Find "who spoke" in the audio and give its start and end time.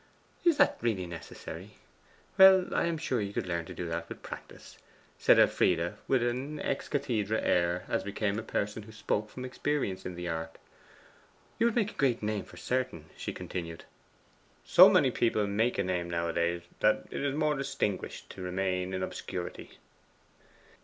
8.81-9.29